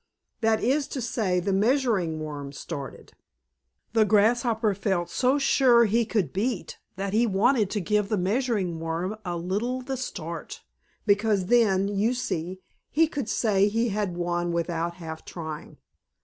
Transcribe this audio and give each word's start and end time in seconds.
That 0.39 0.63
is 0.63 0.87
to 0.97 0.99
say, 0.99 1.39
the 1.39 1.53
Measuring 1.53 2.19
Worm 2.19 2.53
started. 2.53 3.13
The 3.93 4.03
Grasshopper 4.03 4.73
felt 4.73 5.11
so 5.11 5.37
sure 5.37 5.85
he 5.85 6.05
could 6.05 6.33
beat 6.33 6.79
that 6.95 7.13
he 7.13 7.27
wanted 7.27 7.69
to 7.69 7.81
give 7.81 8.09
the 8.09 8.17
Measuring 8.17 8.79
Worm 8.79 9.15
a 9.23 9.37
little 9.37 9.83
the 9.83 9.97
start, 9.97 10.63
because 11.05 11.45
then, 11.45 11.87
you 11.87 12.15
see, 12.15 12.61
he 12.89 13.05
could 13.05 13.29
say 13.29 13.67
he 13.67 13.89
had 13.89 14.17
won 14.17 14.51
without 14.51 14.95
half 14.95 15.23
trying. 15.23 15.77